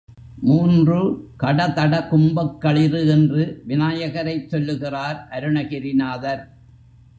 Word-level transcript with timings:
மூன்று 0.39 0.99
கடதட 1.37 2.07
கும்பக் 2.11 2.57
களிறு 2.57 3.01
என்று 3.07 3.43
விநாயகரைச் 3.67 4.49
சொல்லுகிறார் 4.49 5.27
அருணகிரிநாதர். 5.31 6.43